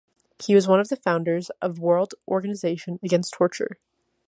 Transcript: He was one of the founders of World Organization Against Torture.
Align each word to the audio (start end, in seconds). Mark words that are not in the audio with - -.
He 0.43 0.55
was 0.55 0.67
one 0.67 0.79
of 0.79 0.87
the 0.89 0.95
founders 0.95 1.51
of 1.61 1.77
World 1.77 2.15
Organization 2.27 2.99
Against 3.03 3.35
Torture. 3.35 3.77